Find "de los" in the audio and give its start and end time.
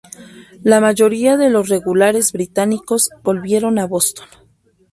1.37-1.69